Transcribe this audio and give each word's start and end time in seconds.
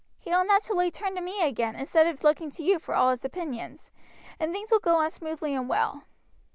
He 0.17 0.31
will 0.31 0.43
naturally 0.43 0.89
turn 0.89 1.13
to 1.13 1.21
me 1.21 1.43
again 1.43 1.75
instead 1.75 2.07
of 2.07 2.23
looking 2.23 2.49
to 2.53 2.63
you 2.63 2.79
for 2.79 2.95
all 2.95 3.11
his 3.11 3.23
opinions, 3.23 3.91
and 4.39 4.51
things 4.51 4.71
will 4.71 4.79
go 4.79 4.95
on 4.95 5.11
smoothly 5.11 5.53
and 5.53 5.69
well." 5.69 6.05